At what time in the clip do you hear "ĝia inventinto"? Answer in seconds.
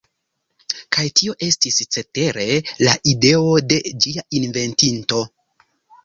4.07-5.21